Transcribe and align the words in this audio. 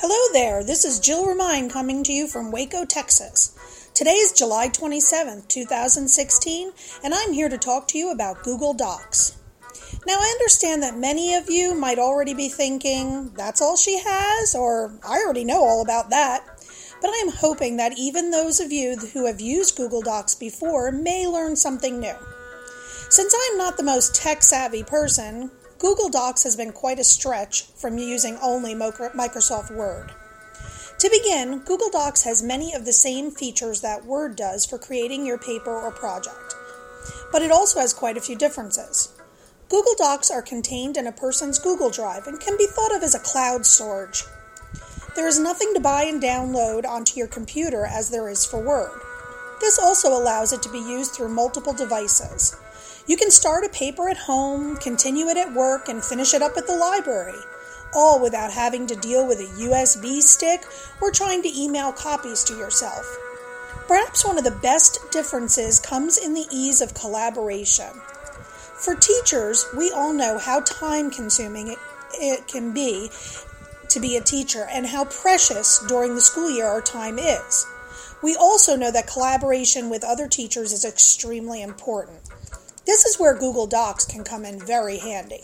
Hello 0.00 0.32
there, 0.32 0.62
this 0.62 0.84
is 0.84 1.00
Jill 1.00 1.26
Remine 1.26 1.68
coming 1.68 2.04
to 2.04 2.12
you 2.12 2.28
from 2.28 2.52
Waco, 2.52 2.84
Texas. 2.84 3.90
Today 3.94 4.12
is 4.12 4.30
July 4.30 4.68
27th, 4.68 5.48
2016, 5.48 6.70
and 7.02 7.12
I'm 7.12 7.32
here 7.32 7.48
to 7.48 7.58
talk 7.58 7.88
to 7.88 7.98
you 7.98 8.12
about 8.12 8.44
Google 8.44 8.74
Docs. 8.74 9.36
Now, 10.06 10.14
I 10.20 10.36
understand 10.38 10.84
that 10.84 10.96
many 10.96 11.34
of 11.34 11.50
you 11.50 11.74
might 11.74 11.98
already 11.98 12.32
be 12.32 12.48
thinking, 12.48 13.32
that's 13.34 13.60
all 13.60 13.76
she 13.76 13.98
has, 13.98 14.54
or 14.54 14.92
I 15.04 15.20
already 15.24 15.44
know 15.44 15.64
all 15.64 15.82
about 15.82 16.10
that. 16.10 16.44
But 17.00 17.10
I 17.10 17.20
am 17.26 17.32
hoping 17.32 17.76
that 17.78 17.98
even 17.98 18.30
those 18.30 18.60
of 18.60 18.70
you 18.70 18.94
who 18.98 19.26
have 19.26 19.40
used 19.40 19.76
Google 19.76 20.02
Docs 20.02 20.36
before 20.36 20.92
may 20.92 21.26
learn 21.26 21.56
something 21.56 21.98
new. 21.98 22.14
Since 23.10 23.34
I'm 23.36 23.58
not 23.58 23.76
the 23.76 23.82
most 23.82 24.14
tech 24.14 24.44
savvy 24.44 24.84
person, 24.84 25.50
Google 25.78 26.08
Docs 26.08 26.42
has 26.42 26.56
been 26.56 26.72
quite 26.72 26.98
a 26.98 27.04
stretch 27.04 27.62
from 27.62 27.98
using 27.98 28.36
only 28.42 28.74
Microsoft 28.74 29.70
Word. 29.70 30.10
To 30.98 31.08
begin, 31.08 31.60
Google 31.60 31.88
Docs 31.88 32.24
has 32.24 32.42
many 32.42 32.74
of 32.74 32.84
the 32.84 32.92
same 32.92 33.30
features 33.30 33.80
that 33.80 34.04
Word 34.04 34.34
does 34.34 34.66
for 34.66 34.76
creating 34.76 35.24
your 35.24 35.38
paper 35.38 35.70
or 35.70 35.92
project, 35.92 36.56
but 37.30 37.42
it 37.42 37.52
also 37.52 37.78
has 37.78 37.94
quite 37.94 38.16
a 38.16 38.20
few 38.20 38.34
differences. 38.34 39.12
Google 39.68 39.94
Docs 39.96 40.32
are 40.32 40.42
contained 40.42 40.96
in 40.96 41.06
a 41.06 41.12
person's 41.12 41.60
Google 41.60 41.90
Drive 41.90 42.26
and 42.26 42.40
can 42.40 42.56
be 42.56 42.66
thought 42.66 42.96
of 42.96 43.04
as 43.04 43.14
a 43.14 43.20
cloud 43.20 43.64
storage. 43.64 44.24
There 45.14 45.28
is 45.28 45.38
nothing 45.38 45.74
to 45.74 45.80
buy 45.80 46.02
and 46.04 46.20
download 46.20 46.86
onto 46.86 47.16
your 47.16 47.28
computer 47.28 47.86
as 47.86 48.10
there 48.10 48.28
is 48.28 48.44
for 48.44 48.60
Word. 48.60 49.00
This 49.60 49.78
also 49.78 50.08
allows 50.08 50.52
it 50.52 50.62
to 50.62 50.72
be 50.72 50.78
used 50.78 51.12
through 51.12 51.28
multiple 51.28 51.72
devices. 51.72 52.56
You 53.08 53.16
can 53.16 53.30
start 53.30 53.64
a 53.64 53.70
paper 53.70 54.10
at 54.10 54.18
home, 54.18 54.76
continue 54.76 55.28
it 55.28 55.38
at 55.38 55.54
work, 55.54 55.88
and 55.88 56.04
finish 56.04 56.34
it 56.34 56.42
up 56.42 56.58
at 56.58 56.66
the 56.66 56.76
library, 56.76 57.40
all 57.94 58.20
without 58.20 58.52
having 58.52 58.86
to 58.86 58.94
deal 58.94 59.26
with 59.26 59.40
a 59.40 59.62
USB 59.62 60.20
stick 60.20 60.62
or 61.00 61.10
trying 61.10 61.42
to 61.42 61.58
email 61.58 61.90
copies 61.90 62.44
to 62.44 62.58
yourself. 62.58 63.16
Perhaps 63.86 64.26
one 64.26 64.36
of 64.36 64.44
the 64.44 64.50
best 64.50 65.00
differences 65.10 65.80
comes 65.80 66.18
in 66.18 66.34
the 66.34 66.44
ease 66.52 66.82
of 66.82 66.92
collaboration. 66.92 67.88
For 68.74 68.94
teachers, 68.94 69.64
we 69.74 69.90
all 69.90 70.12
know 70.12 70.36
how 70.36 70.60
time 70.60 71.10
consuming 71.10 71.68
it, 71.68 71.78
it 72.12 72.46
can 72.46 72.74
be 72.74 73.10
to 73.88 74.00
be 74.00 74.16
a 74.16 74.20
teacher 74.20 74.66
and 74.70 74.86
how 74.86 75.06
precious 75.06 75.82
during 75.88 76.14
the 76.14 76.20
school 76.20 76.50
year 76.50 76.66
our 76.66 76.82
time 76.82 77.18
is. 77.18 77.66
We 78.22 78.36
also 78.36 78.76
know 78.76 78.90
that 78.90 79.06
collaboration 79.06 79.88
with 79.88 80.04
other 80.04 80.28
teachers 80.28 80.72
is 80.72 80.84
extremely 80.84 81.62
important. 81.62 82.20
This 82.88 83.04
is 83.04 83.20
where 83.20 83.34
Google 83.34 83.66
Docs 83.66 84.06
can 84.06 84.24
come 84.24 84.46
in 84.46 84.58
very 84.58 84.96
handy. 84.96 85.42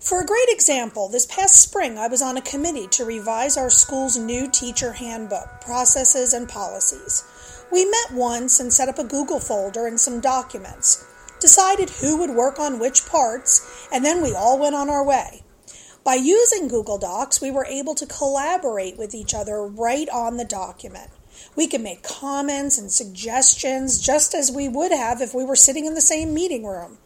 For 0.00 0.20
a 0.20 0.26
great 0.26 0.48
example, 0.48 1.08
this 1.08 1.24
past 1.24 1.54
spring 1.54 1.98
I 1.98 2.08
was 2.08 2.20
on 2.20 2.36
a 2.36 2.42
committee 2.42 2.88
to 2.88 3.04
revise 3.04 3.56
our 3.56 3.70
school's 3.70 4.18
new 4.18 4.50
teacher 4.50 4.94
handbook, 4.94 5.60
processes, 5.60 6.32
and 6.32 6.48
policies. 6.48 7.22
We 7.70 7.84
met 7.84 8.10
once 8.10 8.58
and 8.58 8.72
set 8.72 8.88
up 8.88 8.98
a 8.98 9.04
Google 9.04 9.38
folder 9.38 9.86
and 9.86 10.00
some 10.00 10.20
documents, 10.20 11.06
decided 11.38 11.90
who 11.90 12.16
would 12.16 12.30
work 12.30 12.58
on 12.58 12.80
which 12.80 13.06
parts, 13.06 13.86
and 13.92 14.04
then 14.04 14.20
we 14.20 14.34
all 14.34 14.58
went 14.58 14.74
on 14.74 14.90
our 14.90 15.04
way. 15.04 15.44
By 16.02 16.16
using 16.16 16.66
Google 16.66 16.98
Docs, 16.98 17.40
we 17.40 17.52
were 17.52 17.66
able 17.66 17.94
to 17.94 18.04
collaborate 18.04 18.98
with 18.98 19.14
each 19.14 19.32
other 19.32 19.64
right 19.64 20.08
on 20.08 20.38
the 20.38 20.44
document. 20.44 21.12
We 21.54 21.66
can 21.66 21.82
make 21.82 22.02
comments 22.02 22.78
and 22.78 22.90
suggestions 22.90 24.00
just 24.00 24.34
as 24.34 24.50
we 24.50 24.68
would 24.68 24.92
have 24.92 25.20
if 25.20 25.34
we 25.34 25.44
were 25.44 25.56
sitting 25.56 25.86
in 25.86 25.94
the 25.94 26.00
same 26.00 26.34
meeting 26.34 26.66
room, 26.66 26.98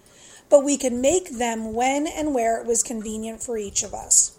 but 0.49 0.65
we 0.65 0.77
could 0.77 0.93
make 0.93 1.39
them 1.39 1.73
when 1.75 2.07
and 2.07 2.35
where 2.35 2.61
it 2.61 2.67
was 2.67 2.83
convenient 2.83 3.43
for 3.43 3.57
each 3.57 3.83
of 3.83 3.95
us. 3.95 4.37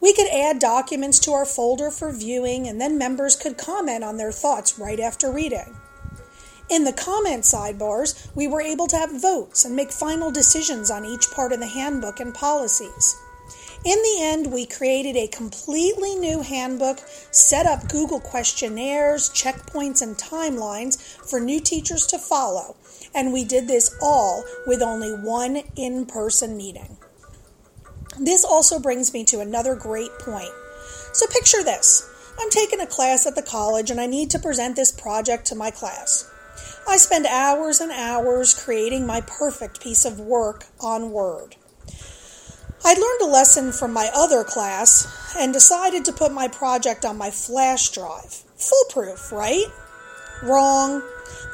We 0.00 0.12
could 0.12 0.28
add 0.28 0.58
documents 0.58 1.18
to 1.20 1.32
our 1.32 1.46
folder 1.46 1.90
for 1.90 2.12
viewing, 2.12 2.68
and 2.68 2.80
then 2.80 2.98
members 2.98 3.36
could 3.36 3.56
comment 3.56 4.04
on 4.04 4.16
their 4.18 4.32
thoughts 4.32 4.78
right 4.78 5.00
after 5.00 5.32
reading. 5.32 5.76
In 6.68 6.84
the 6.84 6.92
comment 6.92 7.44
sidebars, 7.44 8.28
we 8.34 8.46
were 8.46 8.60
able 8.60 8.86
to 8.88 8.96
have 8.96 9.20
votes 9.20 9.64
and 9.64 9.76
make 9.76 9.92
final 9.92 10.30
decisions 10.30 10.90
on 10.90 11.04
each 11.04 11.30
part 11.30 11.52
of 11.52 11.60
the 11.60 11.66
handbook 11.66 12.20
and 12.20 12.34
policies. 12.34 13.16
In 13.84 14.00
the 14.02 14.16
end, 14.20 14.50
we 14.50 14.64
created 14.64 15.14
a 15.14 15.28
completely 15.28 16.14
new 16.14 16.40
handbook, 16.40 17.00
set 17.30 17.66
up 17.66 17.86
Google 17.88 18.18
questionnaires, 18.18 19.28
checkpoints, 19.28 20.00
and 20.00 20.16
timelines 20.16 20.98
for 21.28 21.38
new 21.38 21.60
teachers 21.60 22.06
to 22.06 22.18
follow, 22.18 22.76
and 23.14 23.30
we 23.30 23.44
did 23.44 23.68
this 23.68 23.94
all 24.00 24.42
with 24.66 24.80
only 24.80 25.12
one 25.12 25.64
in 25.76 26.06
person 26.06 26.56
meeting. 26.56 26.96
This 28.18 28.42
also 28.42 28.78
brings 28.78 29.12
me 29.12 29.22
to 29.24 29.40
another 29.40 29.74
great 29.74 30.18
point. 30.18 30.52
So 31.12 31.26
picture 31.26 31.62
this 31.62 32.08
I'm 32.38 32.50
taking 32.50 32.80
a 32.80 32.86
class 32.86 33.26
at 33.26 33.34
the 33.34 33.42
college 33.42 33.90
and 33.90 34.00
I 34.00 34.06
need 34.06 34.30
to 34.30 34.38
present 34.38 34.76
this 34.76 34.92
project 34.92 35.44
to 35.46 35.54
my 35.54 35.70
class. 35.70 36.30
I 36.88 36.96
spend 36.96 37.26
hours 37.26 37.80
and 37.80 37.92
hours 37.92 38.54
creating 38.54 39.06
my 39.06 39.20
perfect 39.20 39.80
piece 39.80 40.04
of 40.04 40.20
work 40.20 40.66
on 40.80 41.10
Word. 41.10 41.56
I'd 42.86 42.98
learned 42.98 43.22
a 43.22 43.32
lesson 43.32 43.72
from 43.72 43.94
my 43.94 44.10
other 44.14 44.44
class 44.44 45.34
and 45.38 45.54
decided 45.54 46.04
to 46.04 46.12
put 46.12 46.32
my 46.32 46.48
project 46.48 47.06
on 47.06 47.16
my 47.16 47.30
flash 47.30 47.88
drive. 47.88 48.42
Foolproof, 48.58 49.32
right? 49.32 49.64
Wrong. 50.42 51.02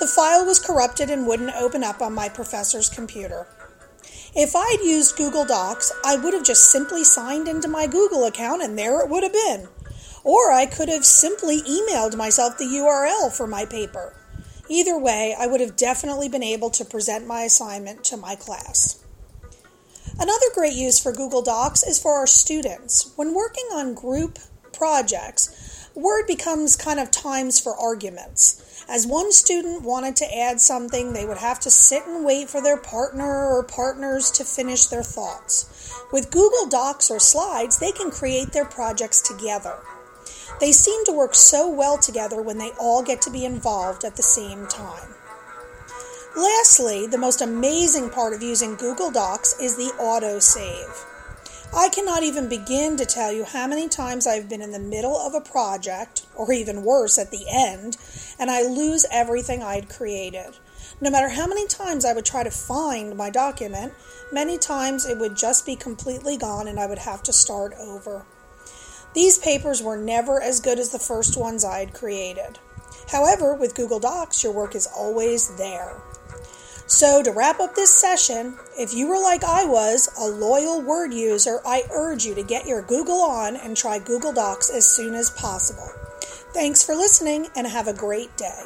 The 0.00 0.08
file 0.08 0.44
was 0.44 0.58
corrupted 0.58 1.08
and 1.08 1.28
wouldn't 1.28 1.54
open 1.54 1.84
up 1.84 2.02
on 2.02 2.14
my 2.14 2.28
professor's 2.28 2.88
computer. 2.88 3.46
If 4.34 4.56
I'd 4.56 4.80
used 4.82 5.16
Google 5.16 5.44
Docs, 5.44 5.92
I 6.04 6.16
would 6.16 6.34
have 6.34 6.44
just 6.44 6.64
simply 6.64 7.04
signed 7.04 7.46
into 7.46 7.68
my 7.68 7.86
Google 7.86 8.24
account 8.24 8.62
and 8.62 8.76
there 8.76 9.00
it 9.00 9.08
would 9.08 9.22
have 9.22 9.32
been. 9.32 9.68
Or 10.24 10.50
I 10.50 10.66
could 10.66 10.88
have 10.88 11.04
simply 11.04 11.62
emailed 11.62 12.16
myself 12.16 12.58
the 12.58 12.64
URL 12.64 13.32
for 13.32 13.46
my 13.46 13.66
paper. 13.66 14.16
Either 14.68 14.98
way, 14.98 15.36
I 15.38 15.46
would 15.46 15.60
have 15.60 15.76
definitely 15.76 16.28
been 16.28 16.42
able 16.42 16.70
to 16.70 16.84
present 16.84 17.24
my 17.24 17.42
assignment 17.42 18.02
to 18.06 18.16
my 18.16 18.34
class. 18.34 19.04
Another 20.20 20.46
great 20.52 20.74
use 20.74 21.00
for 21.00 21.12
Google 21.12 21.40
Docs 21.40 21.82
is 21.82 21.98
for 21.98 22.12
our 22.12 22.26
students. 22.26 23.10
When 23.16 23.34
working 23.34 23.64
on 23.72 23.94
group 23.94 24.38
projects, 24.70 25.88
Word 25.94 26.26
becomes 26.26 26.76
kind 26.76 27.00
of 27.00 27.10
times 27.10 27.58
for 27.58 27.74
arguments. 27.74 28.84
As 28.86 29.06
one 29.06 29.32
student 29.32 29.82
wanted 29.82 30.16
to 30.16 30.38
add 30.38 30.60
something, 30.60 31.14
they 31.14 31.24
would 31.24 31.38
have 31.38 31.58
to 31.60 31.70
sit 31.70 32.06
and 32.06 32.22
wait 32.22 32.50
for 32.50 32.60
their 32.60 32.76
partner 32.76 33.48
or 33.48 33.62
partners 33.64 34.30
to 34.32 34.44
finish 34.44 34.86
their 34.86 35.02
thoughts. 35.02 35.90
With 36.12 36.30
Google 36.30 36.66
Docs 36.66 37.10
or 37.10 37.18
slides, 37.18 37.78
they 37.78 37.90
can 37.90 38.10
create 38.10 38.52
their 38.52 38.66
projects 38.66 39.22
together. 39.22 39.78
They 40.60 40.72
seem 40.72 41.02
to 41.06 41.12
work 41.12 41.34
so 41.34 41.66
well 41.70 41.96
together 41.96 42.42
when 42.42 42.58
they 42.58 42.72
all 42.78 43.02
get 43.02 43.22
to 43.22 43.30
be 43.30 43.46
involved 43.46 44.04
at 44.04 44.16
the 44.16 44.22
same 44.22 44.66
time. 44.66 45.14
Lastly, 46.40 47.06
the 47.06 47.18
most 47.18 47.42
amazing 47.42 48.08
part 48.08 48.32
of 48.32 48.42
using 48.42 48.74
Google 48.74 49.10
Docs 49.10 49.60
is 49.60 49.76
the 49.76 49.92
autosave. 50.00 51.04
I 51.76 51.90
cannot 51.90 52.22
even 52.22 52.48
begin 52.48 52.96
to 52.96 53.04
tell 53.04 53.30
you 53.30 53.44
how 53.44 53.66
many 53.66 53.90
times 53.90 54.26
I've 54.26 54.48
been 54.48 54.62
in 54.62 54.72
the 54.72 54.78
middle 54.78 55.18
of 55.18 55.34
a 55.34 55.42
project, 55.42 56.24
or 56.34 56.50
even 56.50 56.82
worse, 56.82 57.18
at 57.18 57.30
the 57.30 57.44
end, 57.46 57.98
and 58.38 58.50
I 58.50 58.62
lose 58.62 59.04
everything 59.12 59.62
I'd 59.62 59.90
created. 59.90 60.56
No 60.98 61.10
matter 61.10 61.28
how 61.28 61.46
many 61.46 61.66
times 61.66 62.06
I 62.06 62.14
would 62.14 62.24
try 62.24 62.42
to 62.42 62.50
find 62.50 63.14
my 63.18 63.28
document, 63.28 63.92
many 64.32 64.56
times 64.56 65.04
it 65.04 65.18
would 65.18 65.36
just 65.36 65.66
be 65.66 65.76
completely 65.76 66.38
gone 66.38 66.68
and 66.68 66.80
I 66.80 66.86
would 66.86 67.00
have 67.00 67.22
to 67.24 67.34
start 67.34 67.74
over. 67.78 68.24
These 69.12 69.36
papers 69.36 69.82
were 69.82 69.98
never 69.98 70.40
as 70.40 70.60
good 70.60 70.78
as 70.78 70.88
the 70.88 70.98
first 70.98 71.36
ones 71.36 71.66
I'd 71.66 71.92
created. 71.92 72.58
However, 73.10 73.54
with 73.54 73.74
Google 73.74 73.98
Docs, 73.98 74.44
your 74.44 74.52
work 74.52 74.74
is 74.74 74.86
always 74.86 75.56
there. 75.56 76.00
So, 76.86 77.22
to 77.22 77.30
wrap 77.30 77.60
up 77.60 77.74
this 77.74 77.94
session, 77.94 78.56
if 78.78 78.92
you 78.94 79.06
were 79.06 79.20
like 79.20 79.44
I 79.44 79.64
was, 79.64 80.08
a 80.18 80.26
loyal 80.26 80.80
Word 80.80 81.12
user, 81.14 81.60
I 81.64 81.84
urge 81.92 82.24
you 82.24 82.34
to 82.34 82.42
get 82.42 82.66
your 82.66 82.82
Google 82.82 83.20
on 83.20 83.56
and 83.56 83.76
try 83.76 83.98
Google 83.98 84.32
Docs 84.32 84.70
as 84.70 84.86
soon 84.86 85.14
as 85.14 85.30
possible. 85.30 85.88
Thanks 86.52 86.84
for 86.84 86.96
listening 86.96 87.48
and 87.54 87.66
have 87.66 87.86
a 87.86 87.92
great 87.92 88.36
day. 88.36 88.64